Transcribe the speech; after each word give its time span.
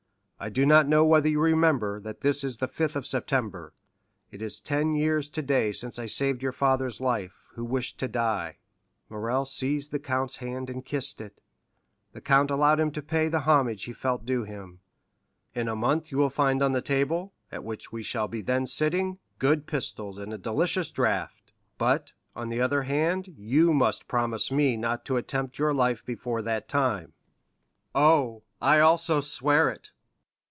I 0.43 0.49
do 0.49 0.65
not 0.65 0.87
know 0.87 1.05
whether 1.05 1.29
you 1.29 1.39
remember 1.39 1.99
that 1.99 2.21
this 2.21 2.43
is 2.43 2.57
the 2.57 2.67
5th 2.67 2.95
of 2.95 3.05
September; 3.05 3.75
it 4.31 4.41
is 4.41 4.59
ten 4.59 4.95
years 4.95 5.29
today 5.29 5.71
since 5.71 5.99
I 5.99 6.07
saved 6.07 6.41
your 6.41 6.51
father's 6.51 6.99
life, 6.99 7.43
who 7.53 7.63
wished 7.63 7.99
to 7.99 8.07
die." 8.07 8.57
Morrel 9.07 9.45
seized 9.45 9.91
the 9.91 9.99
count's 9.99 10.37
hand 10.37 10.67
and 10.67 10.83
kissed 10.83 11.21
it; 11.21 11.41
the 12.13 12.21
count 12.21 12.49
allowed 12.49 12.79
him 12.79 12.89
to 12.93 13.03
pay 13.03 13.27
the 13.27 13.41
homage 13.41 13.83
he 13.83 13.93
felt 13.93 14.25
due 14.25 14.43
to 14.47 14.51
him. 14.51 14.79
"In 15.53 15.67
a 15.67 15.75
month 15.75 16.11
you 16.11 16.17
will 16.17 16.31
find 16.31 16.63
on 16.63 16.71
the 16.71 16.81
table, 16.81 17.33
at 17.51 17.63
which 17.63 17.91
we 17.91 18.01
shall 18.01 18.27
be 18.27 18.41
then 18.41 18.65
sitting, 18.65 19.19
good 19.37 19.67
pistols 19.67 20.17
and 20.17 20.33
a 20.33 20.39
delicious 20.39 20.89
draught; 20.89 21.53
but, 21.77 22.13
on 22.35 22.49
the 22.49 22.61
other 22.61 22.81
hand, 22.81 23.27
you 23.37 23.73
must 23.75 24.07
promise 24.07 24.51
me 24.51 24.75
not 24.75 25.05
to 25.05 25.17
attempt 25.17 25.59
your 25.59 25.71
life 25.71 26.03
before 26.03 26.41
that 26.41 26.67
time." 26.67 27.13
"Oh, 27.93 28.41
I 28.59 28.79
also 28.79 29.21
swear 29.21 29.69
it!" 29.69 29.91